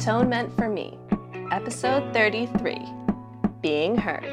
Atonement 0.00 0.50
for 0.56 0.66
Me, 0.70 0.98
Episode 1.52 2.14
33 2.14 2.78
Being 3.60 3.98
Heard. 3.98 4.24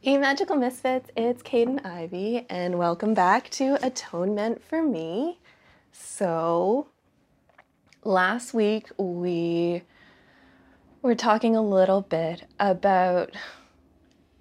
Hey, 0.00 0.18
Magical 0.18 0.56
Misfits, 0.56 1.10
it's 1.16 1.44
Kaidain 1.44 1.86
Ivy, 1.86 2.46
and 2.50 2.80
welcome 2.80 3.14
back 3.14 3.48
to 3.50 3.78
Atonement 3.86 4.60
for 4.60 4.82
Me. 4.82 5.38
So, 5.92 6.88
last 8.02 8.52
week 8.52 8.88
we 8.96 9.82
were 11.00 11.14
talking 11.14 11.54
a 11.54 11.62
little 11.62 12.00
bit 12.00 12.42
about 12.58 13.36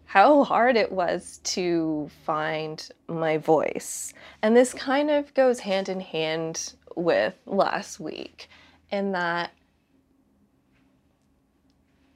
how 0.10 0.44
hard 0.44 0.76
it 0.76 0.92
was 0.92 1.40
to 1.44 2.10
find 2.26 2.90
my 3.08 3.38
voice. 3.38 4.12
And 4.42 4.58
this 4.58 4.74
kind 4.74 5.12
of 5.12 5.32
goes 5.36 5.60
hand 5.60 5.88
in 5.88 6.00
hand 6.00 6.74
with 6.96 7.36
last 7.46 8.00
week, 8.00 8.50
in 8.90 9.12
that 9.12 9.52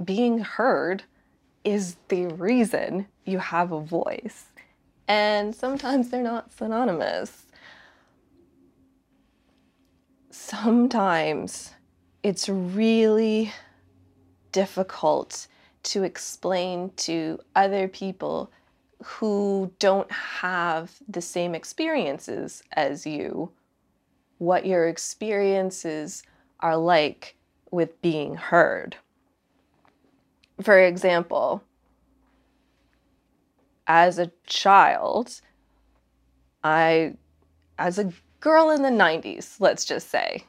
being 0.03 0.39
heard 0.39 1.03
is 1.63 1.97
the 2.07 2.25
reason 2.25 3.05
you 3.25 3.37
have 3.37 3.71
a 3.71 3.79
voice. 3.79 4.45
And 5.07 5.53
sometimes 5.53 6.09
they're 6.09 6.23
not 6.23 6.51
synonymous. 6.51 7.45
Sometimes 10.31 11.75
it's 12.23 12.49
really 12.49 13.53
difficult 14.51 15.45
to 15.83 16.03
explain 16.03 16.91
to 16.95 17.39
other 17.55 17.87
people 17.87 18.51
who 19.03 19.71
don't 19.79 20.11
have 20.11 20.91
the 21.07 21.21
same 21.21 21.53
experiences 21.53 22.63
as 22.73 23.05
you 23.05 23.51
what 24.37 24.65
your 24.65 24.87
experiences 24.87 26.23
are 26.59 26.77
like 26.77 27.35
with 27.71 28.01
being 28.01 28.35
heard. 28.35 28.95
For 30.61 30.79
example, 30.79 31.63
as 33.87 34.17
a 34.19 34.31
child, 34.45 35.41
I, 36.63 37.15
as 37.77 37.99
a 37.99 38.13
girl 38.39 38.69
in 38.69 38.81
the 38.81 38.89
90s, 38.89 39.59
let's 39.59 39.83
just 39.83 40.09
say, 40.09 40.45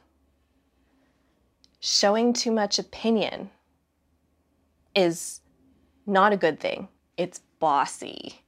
showing 1.79 2.31
too 2.31 2.51
much 2.51 2.79
opinion 2.79 3.49
is 4.95 5.41
not 6.05 6.33
a 6.33 6.37
good 6.37 6.59
thing. 6.59 6.87
It's 7.17 7.41
bossy. 7.59 8.41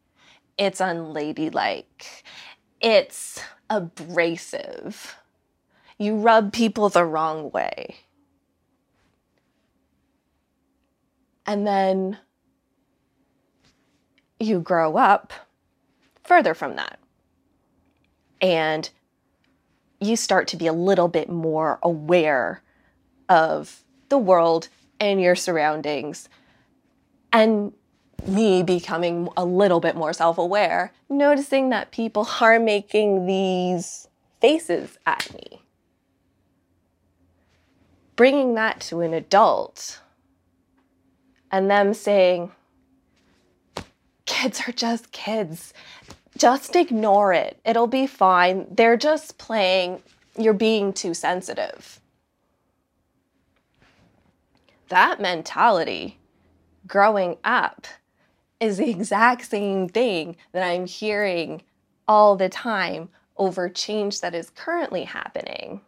It's 0.58 0.80
unladylike. 0.80 2.24
It's 2.82 3.40
abrasive. 3.70 5.16
You 5.98 6.16
rub 6.18 6.54
people 6.54 6.90
the 6.90 7.06
wrong 7.06 7.52
way. 7.52 7.98
And 11.46 11.66
then 11.66 12.18
you 14.40 14.60
grow 14.60 14.98
up 14.98 15.34
further 16.24 16.54
from 16.54 16.76
that. 16.76 17.00
And 18.42 18.90
you 20.00 20.16
start 20.16 20.48
to 20.50 20.58
be 20.58 20.68
a 20.68 20.74
little 20.74 21.08
bit 21.08 21.30
more 21.30 21.80
aware 21.82 22.62
of 23.30 23.84
the 24.10 24.18
world 24.18 24.70
and 25.00 25.22
your 25.22 25.36
surroundings. 25.36 26.30
And 27.32 27.74
me 28.26 28.64
becoming 28.64 29.30
a 29.38 29.46
little 29.46 29.80
bit 29.80 29.96
more 29.96 30.14
self 30.14 30.38
aware, 30.38 30.92
noticing 31.10 31.70
that 31.70 31.92
people 31.92 32.28
are 32.42 32.60
making 32.60 33.26
these 33.26 34.08
faces 34.42 34.98
at 35.06 35.32
me. 35.34 35.62
Bringing 38.16 38.56
that 38.56 38.80
to 38.82 39.02
an 39.02 39.14
adult 39.14 40.02
and 41.52 41.70
them 41.70 41.94
saying, 41.94 42.52
kids 44.26 44.62
are 44.68 44.72
just 44.72 45.12
kids. 45.12 45.74
Just 46.36 46.76
ignore 46.76 47.34
it. 47.34 47.60
It'll 47.66 47.88
be 47.88 48.08
fine. 48.08 48.68
They're 48.70 48.98
just 48.98 49.38
playing. 49.38 50.02
You're 50.38 50.54
being 50.54 50.94
too 50.94 51.14
sensitive 51.14 52.00
that 54.90 55.20
mentality 55.22 56.20
growing 56.86 57.38
up 57.44 57.88
is 58.60 58.78
the 58.78 58.90
exact 58.90 59.46
same 59.46 59.88
thing 59.90 60.36
that 60.52 60.64
I'm 60.64 60.88
hearing 60.88 61.64
all 62.08 62.36
the 62.36 62.50
time 62.50 63.10
over 63.38 63.70
change 63.70 64.22
that 64.22 64.34
is 64.34 64.50
currently 64.50 65.04
happening, 65.04 65.82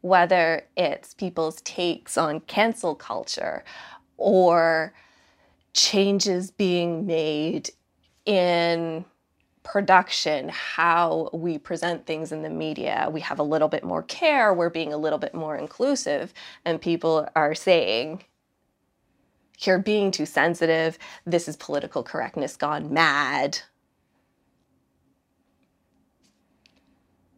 whether 0.00 0.66
it's 0.76 1.14
people's 1.14 1.60
takes 1.62 2.16
on 2.16 2.40
cancel 2.40 2.94
culture 2.94 3.64
or 4.16 4.94
changes 5.74 6.50
being 6.50 7.06
made 7.06 7.70
in 8.24 9.04
production, 9.62 10.48
how 10.48 11.28
we 11.32 11.58
present 11.58 12.06
things 12.06 12.30
in 12.32 12.42
the 12.42 12.48
media. 12.48 13.08
We 13.12 13.20
have 13.20 13.40
a 13.40 13.42
little 13.42 13.68
bit 13.68 13.84
more 13.84 14.04
care, 14.04 14.54
we're 14.54 14.70
being 14.70 14.92
a 14.92 14.96
little 14.96 15.18
bit 15.18 15.34
more 15.34 15.56
inclusive, 15.56 16.32
and 16.64 16.80
people 16.80 17.28
are 17.34 17.54
saying, 17.54 18.22
you're 19.58 19.78
being 19.78 20.10
too 20.10 20.26
sensitive. 20.26 20.98
This 21.24 21.48
is 21.48 21.56
political 21.56 22.02
correctness 22.02 22.56
gone 22.56 22.92
mad. 22.92 23.58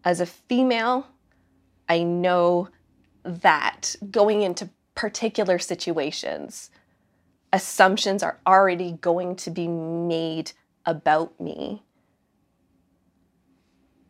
As 0.05 0.21
a 0.21 0.27
female, 0.27 1.06
I 1.89 2.03
know 2.03 2.69
that 3.25 3.95
going 4.11 4.43
into 4.43 4.71
particular 4.95 5.59
situations, 5.59 6.71
assumptions 7.53 8.23
are 8.23 8.39
already 8.47 8.93
going 9.00 9.37
to 9.37 9.50
be 9.50 9.69
made 9.69 10.53
about 10.87 11.39
me, 11.41 11.83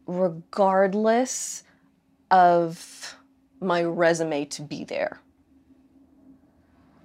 regardless 0.06 1.64
of 2.30 3.16
my 3.60 3.82
resume 3.82 4.44
to 4.44 4.62
be 4.62 4.84
there 4.84 5.20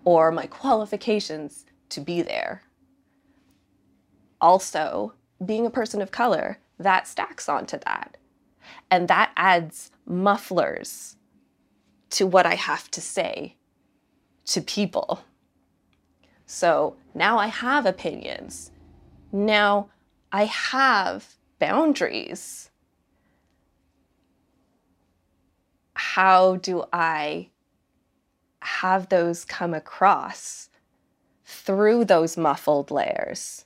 or 0.05 0.31
my 0.31 0.45
qualifications 0.45 1.65
to 1.89 2.01
be 2.01 2.21
there. 2.21 2.63
Also, 4.41 5.13
being 5.45 5.65
a 5.65 5.71
person 5.71 6.01
of 6.01 6.11
color, 6.11 6.59
that 6.79 7.07
stacks 7.07 7.47
onto 7.47 7.77
that. 7.85 8.17
And 8.89 9.07
that 9.07 9.31
adds 9.37 9.91
mufflers 10.05 11.15
to 12.11 12.27
what 12.27 12.45
I 12.45 12.55
have 12.55 12.91
to 12.91 13.01
say 13.01 13.55
to 14.45 14.61
people. 14.61 15.23
So 16.45 16.95
now 17.15 17.37
I 17.37 17.47
have 17.47 17.85
opinions. 17.85 18.71
Now 19.31 19.89
I 20.31 20.45
have 20.45 21.35
boundaries. 21.59 22.69
How 25.95 26.57
do 26.57 26.83
I 26.91 27.49
have 28.65 29.09
those 29.09 29.45
come 29.45 29.73
across 29.73 30.69
through 31.45 32.05
those 32.05 32.37
muffled 32.37 32.91
layers. 32.91 33.65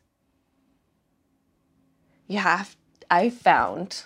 You 2.27 2.39
have, 2.39 2.75
I 3.09 3.29
found 3.29 4.03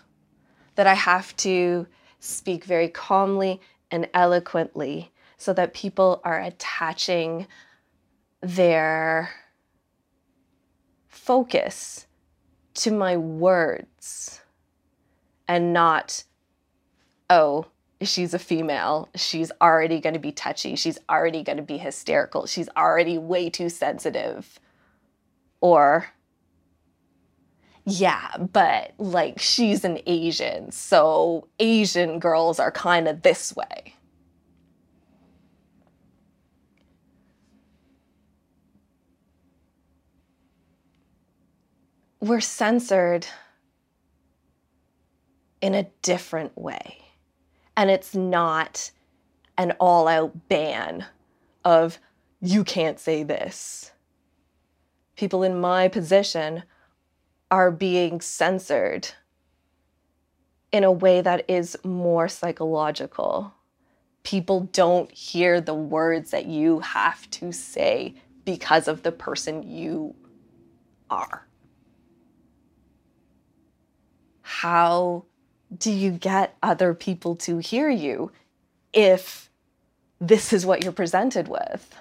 that 0.76 0.88
I 0.88 0.94
have 0.94 1.36
to 1.38 1.88
speak 2.20 2.66
very 2.66 2.88
calmly 2.88 3.60
and 3.90 4.08
eloquently 4.14 5.12
so 5.38 5.54
that 5.54 5.74
people 5.74 6.22
are 6.24 6.40
attaching 6.40 7.48
their 8.42 9.32
focus 11.08 12.08
to 12.74 12.92
my 12.92 13.18
words 13.18 14.42
and 15.48 15.74
not, 15.74 16.24
oh, 17.30 17.66
she's 18.04 18.34
a 18.34 18.40
female. 18.40 19.10
She's 19.16 19.52
already 19.62 20.00
going 20.00 20.14
to 20.14 20.20
be 20.20 20.32
touchy. 20.32 20.76
She's 20.76 20.98
already 21.10 21.44
going 21.44 21.58
to 21.58 21.64
be 21.64 21.78
hysterical. 21.78 22.46
She's 22.46 22.70
already 22.76 23.18
way 23.18 23.50
too 23.50 23.70
sensitive. 23.70 24.60
Or, 25.62 26.08
yeah, 27.86 28.30
but 28.38 28.94
like 28.98 29.40
she's 29.40 29.84
an 29.84 30.00
Asian, 30.06 30.72
so 30.72 31.48
Asian 31.60 32.20
girls 32.20 32.60
are 32.60 32.72
kind 32.72 33.08
of 33.08 33.22
this 33.22 33.56
way. 33.56 33.96
We're 42.20 42.40
censored 42.40 43.26
in 45.60 45.74
a 45.74 45.84
different 46.04 46.56
way 46.56 47.01
and 47.82 47.90
it's 47.90 48.14
not 48.14 48.92
an 49.58 49.72
all 49.80 50.08
out 50.08 50.48
ban 50.48 51.04
of 51.66 51.98
you 52.40 52.64
can't 52.64 53.00
say 53.00 53.24
this. 53.24 53.92
People 55.16 55.42
in 55.42 55.60
my 55.60 55.88
position 55.88 56.62
are 57.50 57.72
being 57.72 58.22
censored 58.22 59.10
in 60.72 60.84
a 60.84 60.92
way 60.92 61.22
that 61.22 61.44
is 61.50 61.76
more 61.84 62.28
psychological. 62.28 63.52
People 64.22 64.70
don't 64.74 65.12
hear 65.12 65.60
the 65.60 65.74
words 65.74 66.30
that 66.30 66.46
you 66.46 66.82
have 66.82 67.28
to 67.32 67.52
say 67.52 68.14
because 68.46 68.88
of 68.88 69.02
the 69.02 69.12
person 69.12 69.64
you 69.64 70.14
are. 71.10 71.48
How 74.44 75.26
do 75.76 75.92
you 75.92 76.12
get 76.12 76.58
other 76.62 76.94
people 76.94 77.36
to 77.38 77.60
hear 77.60 77.90
you 77.90 78.32
if 78.94 79.50
this 80.20 80.54
is 80.54 80.66
what 80.66 80.84
you're 80.84 80.92
presented 80.92 81.48
with? 81.48 81.96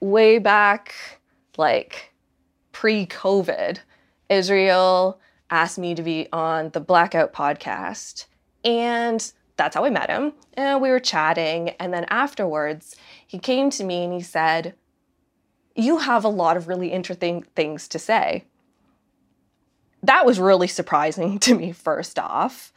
Way 0.00 0.38
back, 0.38 0.94
like 1.56 2.12
pre 2.72 3.06
COVID, 3.06 3.78
Israel 4.28 5.20
asked 5.50 5.78
me 5.78 5.94
to 5.94 6.02
be 6.02 6.28
on 6.32 6.70
the 6.70 6.80
Blackout 6.80 7.32
podcast. 7.32 8.26
And 8.64 9.32
that's 9.56 9.74
how 9.74 9.84
I 9.84 9.90
met 9.90 10.10
him. 10.10 10.32
And 10.54 10.82
we 10.82 10.90
were 10.90 11.00
chatting. 11.00 11.70
And 11.80 11.92
then 11.92 12.04
afterwards, 12.08 12.96
he 13.26 13.38
came 13.38 13.70
to 13.70 13.84
me 13.84 14.04
and 14.04 14.12
he 14.12 14.20
said, 14.20 14.74
You 15.74 15.98
have 15.98 16.24
a 16.24 16.28
lot 16.28 16.56
of 16.56 16.68
really 16.68 16.92
interesting 16.92 17.42
things 17.54 17.88
to 17.88 17.98
say. 17.98 18.44
That 20.06 20.26
was 20.26 20.40
really 20.40 20.68
surprising 20.68 21.38
to 21.40 21.54
me, 21.54 21.72
first 21.72 22.18
off. 22.18 22.72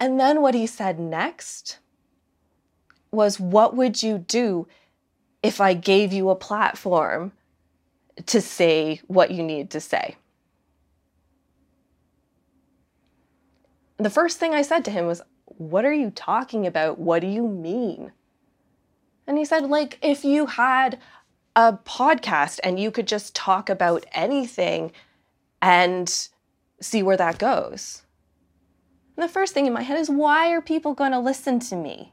And 0.00 0.18
then 0.18 0.42
what 0.42 0.54
he 0.54 0.66
said 0.66 0.98
next 0.98 1.78
was, 3.10 3.40
What 3.40 3.76
would 3.76 4.02
you 4.02 4.18
do 4.18 4.68
if 5.42 5.60
I 5.60 5.74
gave 5.74 6.12
you 6.12 6.30
a 6.30 6.36
platform 6.36 7.32
to 8.26 8.40
say 8.40 9.00
what 9.06 9.30
you 9.30 9.42
need 9.42 9.70
to 9.70 9.80
say? 9.80 10.16
the 13.98 14.10
first 14.10 14.38
thing 14.38 14.54
I 14.54 14.62
said 14.62 14.84
to 14.84 14.90
him 14.90 15.06
was, 15.06 15.20
What 15.44 15.84
are 15.84 15.92
you 15.92 16.10
talking 16.10 16.66
about? 16.66 16.98
What 16.98 17.20
do 17.20 17.26
you 17.26 17.46
mean? 17.46 18.12
And 19.26 19.36
he 19.36 19.44
said, 19.44 19.64
Like, 19.64 19.98
if 20.00 20.24
you 20.24 20.46
had 20.46 20.98
a 21.56 21.72
podcast 21.72 22.60
and 22.62 22.78
you 22.78 22.90
could 22.90 23.08
just 23.08 23.34
talk 23.34 23.68
about 23.68 24.06
anything 24.12 24.92
and 25.60 26.28
see 26.80 27.02
where 27.02 27.16
that 27.16 27.38
goes. 27.38 28.02
And 29.16 29.24
the 29.24 29.32
first 29.32 29.52
thing 29.52 29.66
in 29.66 29.72
my 29.72 29.82
head 29.82 29.98
is, 29.98 30.08
Why 30.08 30.50
are 30.50 30.60
people 30.60 30.94
going 30.94 31.12
to 31.12 31.18
listen 31.18 31.58
to 31.60 31.76
me? 31.76 32.12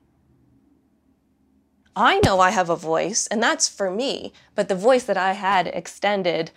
I 1.96 2.20
know 2.26 2.40
I 2.40 2.50
have 2.50 2.70
a 2.70 2.76
voice, 2.76 3.26
and 3.28 3.42
that's 3.42 3.70
for 3.70 3.90
me, 3.90 4.34
but 4.54 4.68
the 4.68 4.76
voice 4.76 5.04
that 5.04 5.16
I 5.16 5.34
had 5.34 5.68
extended 5.68 6.52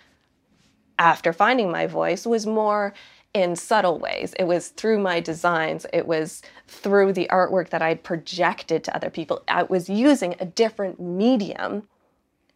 after 0.97 1.31
finding 1.31 1.71
my 1.71 1.87
voice 1.87 2.25
was 2.25 2.45
more 2.45 2.93
in 3.33 3.55
subtle 3.55 3.99
ways. 3.99 4.33
It 4.37 4.45
was 4.45 4.69
through 4.69 4.99
my 4.99 5.19
designs, 5.19 5.85
it 5.93 6.07
was 6.07 6.41
through 6.67 7.13
the 7.13 7.27
artwork 7.31 7.69
that 7.69 7.81
I'd 7.81 8.03
projected 8.03 8.83
to 8.83 8.95
other 8.95 9.09
people. 9.09 9.43
I 9.47 9.63
was 9.63 9.89
using 9.89 10.35
a 10.39 10.45
different 10.45 10.99
medium 10.99 11.87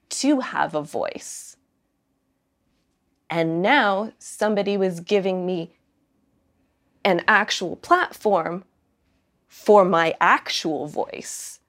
to 0.10 0.42
have 0.42 0.76
a 0.76 0.82
voice. 0.82 1.56
And 3.34 3.64
now 3.64 4.14
somebody 4.20 4.78
was 4.78 5.00
giving 5.00 5.44
me 5.44 5.72
an 7.04 7.24
actual 7.28 7.76
platform 7.76 8.64
for 9.48 9.84
my 9.84 10.14
actual 10.22 10.86
voice. 10.86 11.60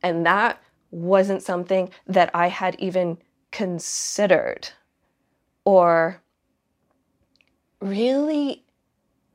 And 0.00 0.24
that 0.24 0.62
wasn't 0.92 1.42
something 1.42 1.90
that 2.06 2.30
I 2.32 2.46
had 2.46 2.76
even 2.78 3.18
considered 3.50 4.68
or 5.64 6.22
really 7.80 8.62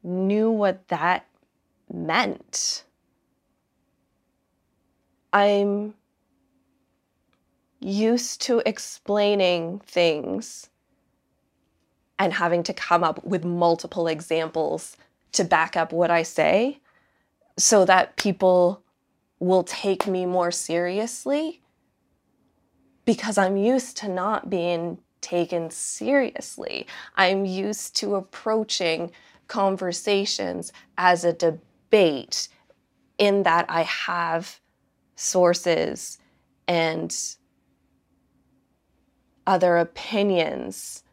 knew 0.02 0.50
what 0.50 0.88
that 0.88 1.28
meant. 1.92 2.86
I'm 5.34 5.94
used 7.80 8.42
to 8.42 8.62
explaining 8.66 9.80
things 9.80 10.70
and 12.20 12.34
having 12.34 12.64
to 12.64 12.74
come 12.74 13.04
up 13.04 13.24
with 13.24 13.46
multiple 13.46 14.08
examples 14.08 14.98
to 15.34 15.44
back 15.44 15.78
up 15.78 15.94
what 15.94 16.10
I 16.10 16.24
say 16.24 16.80
so 17.58 17.86
that 17.86 18.16
people 18.16 18.84
will 19.40 19.64
take 19.64 20.08
me 20.08 20.26
more 20.26 20.52
seriously 20.52 21.62
because 23.06 23.38
I'm 23.38 23.56
used 23.56 23.98
to 23.98 24.08
not 24.08 24.50
being 24.50 24.98
taken 25.22 25.70
seriously. 25.70 26.88
I'm 27.16 27.46
used 27.46 27.96
to 27.98 28.16
approaching 28.16 29.12
conversations 29.48 30.74
as 30.98 31.24
a 31.24 31.34
debate 31.34 32.50
in 33.18 33.44
that 33.44 33.66
I 33.70 33.84
have 33.84 34.60
sources 35.16 36.18
and 36.68 37.16
other 39.48 39.78
opinions 39.78 41.04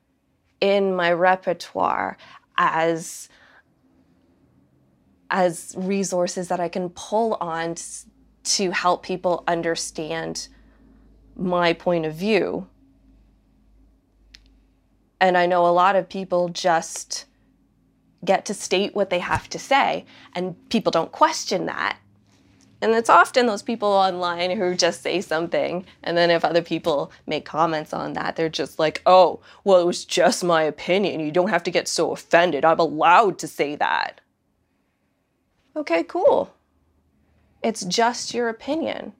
in 0.60 0.94
my 0.94 1.12
repertoire 1.12 2.18
as 2.56 3.28
as 5.30 5.74
resources 5.76 6.48
that 6.48 6.60
I 6.60 6.68
can 6.68 6.90
pull 6.90 7.34
on 7.40 7.76
to 8.44 8.70
help 8.70 9.02
people 9.02 9.42
understand 9.48 10.48
my 11.34 11.72
point 11.72 12.04
of 12.04 12.14
view 12.14 12.68
and 15.24 15.38
I 15.38 15.46
know 15.46 15.66
a 15.66 15.68
lot 15.68 15.96
of 15.96 16.06
people 16.06 16.50
just 16.50 17.24
get 18.26 18.44
to 18.44 18.52
state 18.52 18.94
what 18.94 19.08
they 19.08 19.20
have 19.20 19.48
to 19.50 19.58
say, 19.58 20.04
and 20.34 20.54
people 20.68 20.90
don't 20.90 21.12
question 21.12 21.64
that. 21.64 21.98
And 22.84 22.92
it's 22.94 23.08
often 23.08 23.46
those 23.46 23.62
people 23.62 23.88
online 23.88 24.50
who 24.50 24.74
just 24.74 25.00
say 25.00 25.22
something, 25.22 25.86
and 26.02 26.18
then 26.18 26.30
if 26.30 26.44
other 26.44 26.60
people 26.60 27.10
make 27.26 27.46
comments 27.46 27.94
on 27.94 28.12
that, 28.12 28.36
they're 28.36 28.50
just 28.50 28.78
like, 28.78 29.00
oh, 29.06 29.40
well, 29.64 29.80
it 29.80 29.86
was 29.86 30.04
just 30.04 30.44
my 30.44 30.64
opinion. 30.64 31.20
You 31.20 31.32
don't 31.32 31.48
have 31.48 31.62
to 31.62 31.70
get 31.70 31.88
so 31.88 32.12
offended. 32.12 32.62
I'm 32.62 32.78
allowed 32.78 33.38
to 33.38 33.48
say 33.48 33.74
that. 33.76 34.20
Okay, 35.74 36.02
cool. 36.02 36.54
It's 37.62 37.86
just 37.86 38.34
your 38.34 38.50
opinion. 38.50 39.14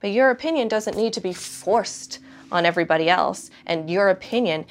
But 0.00 0.10
your 0.10 0.30
opinion 0.30 0.66
doesn't 0.66 0.96
need 0.96 1.12
to 1.12 1.20
be 1.20 1.32
forced 1.32 2.18
on 2.50 2.66
everybody 2.66 3.08
else, 3.08 3.52
and 3.66 3.88
your 3.88 4.08
opinion 4.08 4.66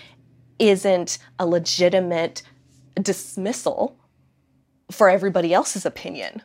isn't 0.59 1.19
a 1.39 1.45
legitimate 1.45 2.41
dismissal 3.01 3.97
for 4.91 5.09
everybody 5.09 5.53
else's 5.53 5.85
opinion. 5.85 6.41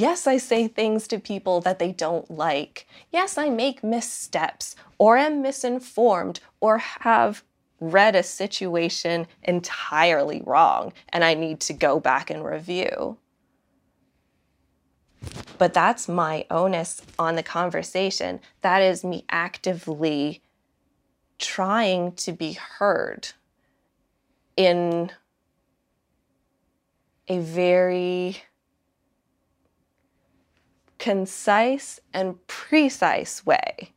Yes, 0.00 0.26
I 0.26 0.38
say 0.38 0.66
things 0.66 1.06
to 1.08 1.18
people 1.18 1.60
that 1.60 1.78
they 1.78 1.92
don't 1.92 2.30
like. 2.30 2.86
Yes, 3.10 3.36
I 3.36 3.50
make 3.50 3.84
missteps 3.84 4.74
or 4.96 5.18
am 5.18 5.42
misinformed 5.42 6.40
or 6.58 6.78
have 6.78 7.44
read 7.80 8.16
a 8.16 8.22
situation 8.22 9.26
entirely 9.42 10.42
wrong 10.46 10.94
and 11.10 11.22
I 11.22 11.34
need 11.34 11.60
to 11.60 11.74
go 11.74 12.00
back 12.00 12.30
and 12.30 12.42
review. 12.42 13.18
But 15.58 15.74
that's 15.74 16.08
my 16.08 16.46
onus 16.50 17.02
on 17.18 17.36
the 17.36 17.42
conversation. 17.42 18.40
That 18.62 18.80
is 18.80 19.04
me 19.04 19.26
actively 19.28 20.40
trying 21.38 22.12
to 22.12 22.32
be 22.32 22.52
heard 22.52 23.32
in 24.56 25.12
a 27.28 27.38
very 27.38 28.44
concise 31.00 31.98
and 32.12 32.46
precise 32.46 33.44
way. 33.44 33.92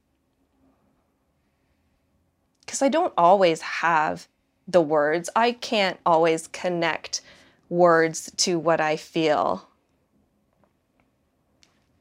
Because 2.62 2.82
I 2.82 2.90
don't 2.90 3.14
always 3.18 3.62
have 3.62 4.28
the 4.68 4.82
words, 4.82 5.30
I 5.36 5.52
can't 5.52 6.00
always 6.06 6.48
connect 6.48 7.22
words 7.70 8.32
to 8.38 8.58
what 8.58 8.80
I 8.80 8.96
feel. 8.96 9.68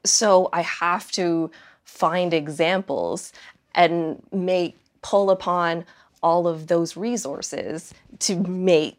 So 0.04 0.48
I 0.52 0.62
have 0.62 1.10
to 1.12 1.50
find 1.84 2.32
examples 2.32 3.32
and 3.74 4.22
make 4.32 4.78
pull 5.02 5.30
upon 5.30 5.84
all 6.22 6.46
of 6.46 6.68
those 6.68 6.96
resources 6.96 7.92
to 8.20 8.36
make 8.36 8.98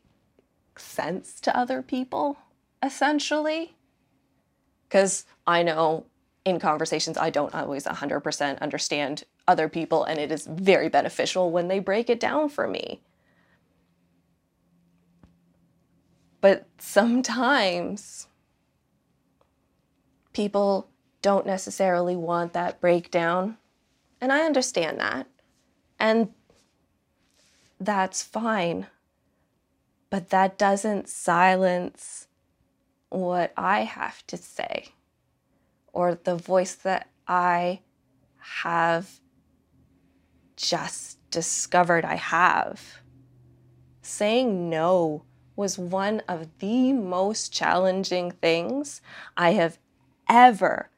sense 0.75 1.39
to 1.39 1.57
other 1.57 1.81
people, 1.81 2.38
essentially. 2.83 3.74
Because 4.93 5.25
I 5.47 5.63
know 5.63 6.05
in 6.45 6.59
conversations, 6.59 7.17
I 7.17 7.31
don't 7.31 7.55
always 7.55 7.85
100% 7.85 8.59
understand 8.59 9.23
other 9.47 9.67
people, 9.67 10.03
and 10.03 10.19
it 10.19 10.31
is 10.31 10.45
very 10.45 10.88
beneficial 10.88 11.50
when 11.50 11.67
they 11.67 11.79
break 11.79 12.12
it 12.12 12.19
down 12.19 12.47
for 12.47 12.67
me. 12.67 13.01
But 16.41 16.67
sometimes 16.77 18.27
people 20.31 20.89
don't 21.23 21.47
necessarily 21.47 22.15
want 22.15 22.53
that 22.53 22.79
breakdown, 22.79 23.57
and 24.21 24.31
I 24.31 24.41
understand 24.41 25.00
that. 25.00 25.25
And 26.00 26.29
that's 27.79 28.21
fine. 28.21 28.85
But 30.12 30.29
that 30.29 30.59
doesn't 30.59 31.09
silence 31.09 32.27
what 33.13 33.53
I 33.55 33.82
have 33.82 34.25
to 34.27 34.38
say 34.38 34.89
or 35.91 36.15
the 36.15 36.36
voice 36.36 36.74
that 36.74 37.10
I 37.27 37.82
have 38.62 39.20
just 40.55 41.20
discovered 41.29 42.05
I 42.05 42.15
have. 42.15 43.01
Saying 44.01 44.70
no 44.70 45.24
was 45.55 45.77
one 45.77 46.22
of 46.27 46.48
the 46.58 46.91
most 46.91 47.53
challenging 47.53 48.32
things 48.32 49.01
I 49.38 49.51
have 49.51 49.77
ever 50.27 50.89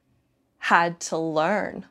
had 0.60 1.00
to 1.02 1.18
learn. 1.18 1.86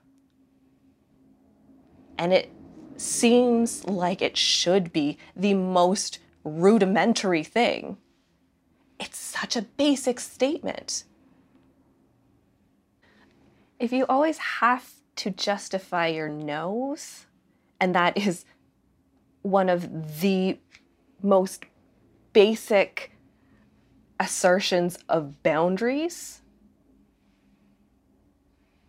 And 2.16 2.32
it 2.32 2.50
seems 2.96 3.84
like 3.84 4.22
it 4.22 4.36
should 4.38 4.92
be 4.92 5.18
the 5.36 5.54
most 5.54 6.18
rudimentary 6.44 7.44
thing. 7.44 7.98
It's 9.14 9.20
such 9.20 9.54
a 9.54 9.62
basic 9.62 10.18
statement. 10.18 11.04
If 13.78 13.92
you 13.92 14.06
always 14.08 14.38
have 14.38 14.90
to 15.14 15.30
justify 15.30 16.08
your 16.08 16.28
no's, 16.28 17.26
and 17.78 17.94
that 17.94 18.18
is 18.18 18.44
one 19.42 19.68
of 19.68 20.20
the 20.20 20.58
most 21.22 21.64
basic 22.32 23.12
assertions 24.18 24.98
of 25.08 25.44
boundaries, 25.44 26.42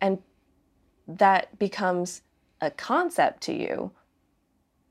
and 0.00 0.20
that 1.06 1.56
becomes 1.56 2.22
a 2.60 2.72
concept 2.72 3.42
to 3.42 3.54
you 3.54 3.92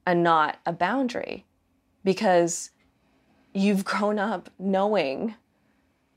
and 0.08 0.24
not 0.24 0.60
a 0.65 0.72
boundary 0.72 1.46
because 2.06 2.72
you've 3.56 3.86
grown 3.86 4.20
up 4.20 4.50
knowing 4.60 5.36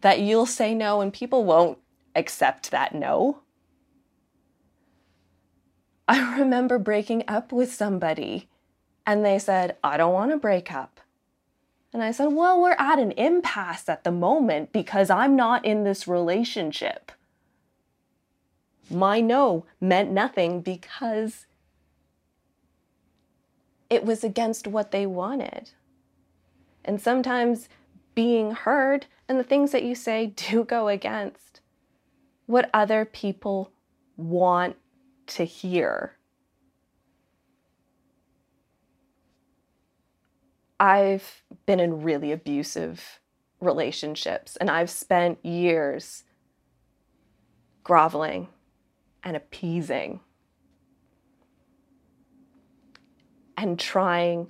that 0.01 0.21
you'll 0.21 0.47
say 0.47 0.75
no 0.75 1.01
and 1.01 1.13
people 1.13 1.45
won't 1.45 1.79
accept 2.15 2.71
that 2.71 2.95
no. 2.95 3.41
I 6.09 6.39
remember 6.39 6.79
breaking 6.79 7.25
up 7.29 7.53
with 7.53 7.73
somebody 7.73 8.49
and 9.07 9.25
they 9.25 9.39
said, 9.39 9.77
I 9.85 9.97
don't 9.97 10.13
want 10.13 10.33
to 10.33 10.37
break 10.37 10.73
up. 10.73 11.01
And 11.93 12.03
I 12.03 12.11
said, 12.11 12.27
Well, 12.27 12.61
we're 12.61 12.77
at 12.79 12.99
an 12.99 13.13
impasse 13.13 13.89
at 13.89 14.05
the 14.05 14.13
moment 14.13 14.73
because 14.73 15.09
I'm 15.09 15.37
not 15.37 15.65
in 15.65 15.85
this 15.85 16.07
relationship. 16.07 17.13
My 18.91 19.21
no 19.21 19.65
meant 19.81 20.11
nothing 20.11 20.61
because 20.61 21.47
it 23.89 24.05
was 24.05 24.23
against 24.23 24.67
what 24.67 24.91
they 24.91 25.07
wanted. 25.07 25.71
And 26.89 26.99
sometimes 26.99 27.69
being 28.15 28.53
heard 28.53 29.05
and 29.29 29.39
the 29.39 29.45
things 29.45 29.73
that 29.73 29.85
you 29.85 29.95
say 29.95 30.27
do 30.35 30.65
go 30.65 30.89
against 30.89 31.61
what 32.47 32.71
other 32.73 33.05
people 33.05 33.71
want 34.17 34.75
to 35.27 35.45
hear. 35.45 36.15
I've 40.81 41.43
been 41.67 41.79
in 41.79 42.03
really 42.03 42.33
abusive 42.33 43.21
relationships 43.61 44.57
and 44.57 44.71
I've 44.71 44.89
spent 44.89 45.45
years 45.45 46.25
groveling 47.85 48.49
and 49.23 49.37
appeasing 49.37 50.21
and 53.59 53.79
trying 53.79 54.49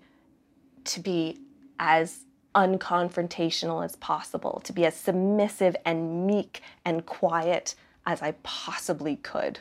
to 0.84 1.00
be 1.00 1.40
as 1.80 2.26
unconfrontational 2.54 3.84
as 3.84 3.96
possible, 3.96 4.60
to 4.64 4.72
be 4.72 4.84
as 4.84 4.96
submissive 4.96 5.76
and 5.84 6.26
meek 6.26 6.62
and 6.84 7.06
quiet 7.06 7.74
as 8.06 8.22
I 8.22 8.32
possibly 8.42 9.16
could. 9.16 9.60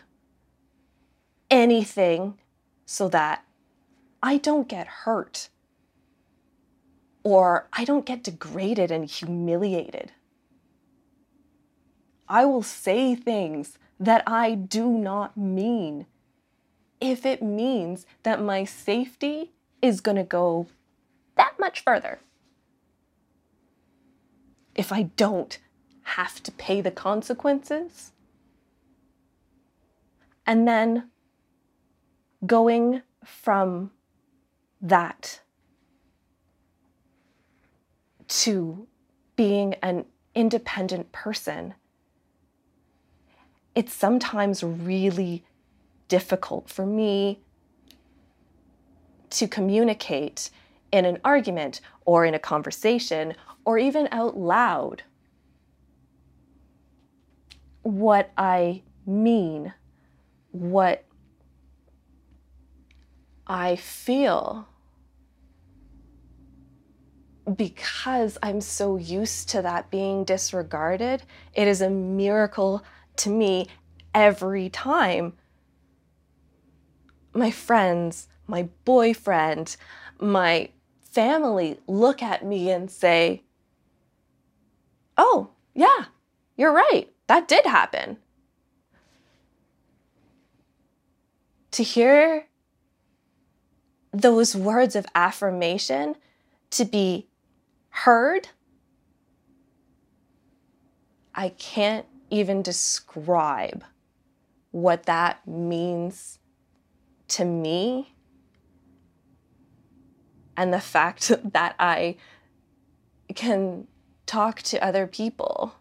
Anything 1.50 2.40
so 2.86 3.08
that 3.10 3.44
I 4.22 4.38
don't 4.38 4.68
get 4.68 4.88
hurt 4.88 5.50
or 7.24 7.68
I 7.74 7.84
don't 7.84 8.06
get 8.06 8.24
degraded 8.24 8.90
and 8.90 9.06
humiliated. 9.06 10.14
I 12.30 12.46
will 12.46 12.64
say 12.64 13.16
things 13.16 13.78
that 14.00 14.24
I 14.26 14.56
do 14.56 14.90
not 14.90 15.36
mean 15.38 16.06
if 17.00 17.26
it 17.26 17.42
means 17.44 18.06
that 18.24 18.42
my 18.42 18.64
safety 18.64 19.52
is 19.82 20.02
going 20.02 20.18
to 20.18 20.24
go 20.24 20.68
that 21.36 21.60
much 21.60 21.84
further. 21.84 22.20
If 24.78 24.94
I 24.94 25.04
don't 25.04 25.58
have 26.08 26.42
to 26.44 26.52
pay 26.54 26.80
the 26.80 26.92
consequences. 26.92 28.14
And 30.46 30.66
then 30.66 31.10
going 32.46 33.02
from 33.26 33.92
that 34.82 35.42
to 38.30 38.88
being 39.36 39.74
an 39.76 40.06
independent 40.34 41.12
person, 41.12 41.74
it's 43.76 43.94
sometimes 43.94 44.64
really 44.64 45.44
difficult 46.08 46.70
for 46.70 46.86
me 46.86 47.42
to 49.32 49.46
communicate 49.46 50.50
in 50.92 51.06
an 51.06 51.20
argument 51.24 51.82
or 52.06 52.26
in 52.26 52.34
a 52.34 52.40
conversation 52.40 53.34
or 53.66 53.78
even 53.78 54.08
out 54.12 54.38
loud 54.38 55.04
what 57.84 58.32
I 58.38 58.84
mean, 59.06 59.74
what 60.52 61.06
I 63.46 63.78
feel. 63.78 64.68
Because 67.56 68.38
I'm 68.44 68.60
so 68.60 68.98
used 68.98 69.50
to 69.50 69.62
that 69.62 69.90
being 69.90 70.26
disregarded, 70.26 71.24
it 71.54 71.68
is 71.68 71.82
a 71.82 71.90
miracle 71.90 72.84
to 73.18 73.30
me 73.30 73.68
every 74.14 74.70
time 74.70 75.34
my 77.34 77.52
friends, 77.52 78.28
my 78.48 78.68
boyfriend, 78.84 79.78
my 80.20 80.70
family 81.18 81.80
look 81.88 82.22
at 82.22 82.46
me 82.46 82.70
and 82.70 82.92
say, 82.92 83.42
Oh, 85.18 85.50
yeah, 85.74 86.06
you're 86.56 86.72
right. 86.72 87.08
That 87.26 87.48
did 87.48 87.66
happen. 87.66 88.18
To 91.72 91.82
hear 91.82 92.46
those 94.14 94.56
words 94.56 94.96
of 94.96 95.08
affirmation, 95.16 96.18
to 96.70 96.86
be 96.86 97.28
heard, 97.90 98.50
I 101.34 101.50
can't 101.50 102.06
even 102.30 102.62
describe 102.62 103.84
what 104.70 105.08
that 105.08 105.48
means 105.48 106.38
to 107.30 107.44
me 107.44 108.14
and 110.58 110.74
the 110.74 110.82
fact 110.82 111.32
that 111.54 111.76
I 111.80 112.18
can 113.34 113.88
talk 114.26 114.62
to 114.64 114.84
other 114.84 115.08
people 115.08 115.76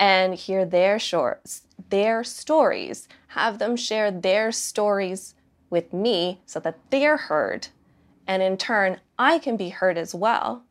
and 0.00 0.34
hear 0.34 0.64
their 0.64 0.98
shorts, 0.98 1.62
their 1.90 2.24
stories, 2.24 3.08
have 3.28 3.58
them 3.58 3.76
share 3.76 4.10
their 4.10 4.50
stories 4.50 5.34
with 5.70 5.92
me 5.92 6.40
so 6.46 6.58
that 6.60 6.78
they're 6.90 7.16
heard. 7.16 7.68
And 8.26 8.42
in 8.42 8.56
turn, 8.56 9.00
I 9.18 9.38
can 9.38 9.56
be 9.56 9.70
heard 9.70 9.98
as 9.98 10.14
well. 10.14 10.64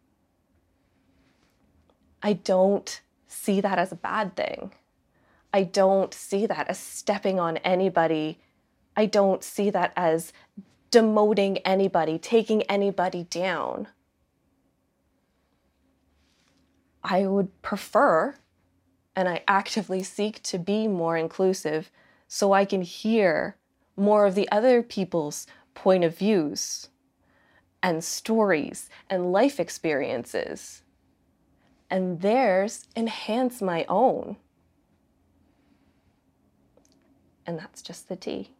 I 2.23 2.33
don't 2.33 3.01
see 3.27 3.61
that 3.61 3.77
as 3.77 3.91
a 3.91 3.95
bad 3.95 4.35
thing. 4.35 4.71
I 5.53 5.63
don't 5.63 6.13
see 6.13 6.45
that 6.45 6.67
as 6.67 6.79
stepping 6.79 7.39
on 7.39 7.57
anybody. 7.57 8.39
I 8.95 9.05
don't 9.05 9.43
see 9.43 9.69
that 9.69 9.93
as 9.95 10.33
demoting 10.91 11.62
anybody, 11.65 12.17
taking 12.17 12.63
anybody 12.63 13.24
down. 13.24 13.88
I 17.03 17.25
would 17.25 17.62
prefer, 17.62 18.36
and 19.15 19.29
I 19.29 19.44
actively 19.48 20.03
seek 20.03 20.44
to 20.44 20.58
be 20.58 20.88
more 20.88 21.17
inclusive 21.17 21.89
so 22.27 22.53
I 22.53 22.65
can 22.65 22.82
hear 22.82 23.56
more 23.96 24.25
of 24.25 24.36
the 24.36 24.50
other 24.51 24.84
people's 24.84 25.48
point 25.74 26.03
of 26.03 26.17
views 26.17 26.89
and 27.82 28.03
stories 28.03 28.89
and 29.10 29.32
life 29.32 29.60
experiences. 29.60 30.84
And 31.89 32.22
theirs 32.22 32.86
enhance 32.96 33.62
my 33.62 33.86
own. 33.88 34.36
And 37.46 37.58
that's 37.58 37.82
just 37.82 38.10
the 38.10 38.17
tea. 38.17 38.51